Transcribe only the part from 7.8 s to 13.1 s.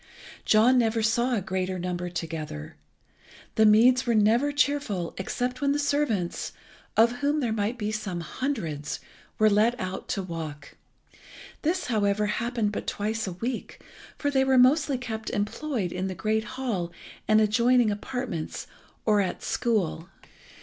some hundreds, were let out to walk. This, however, happened but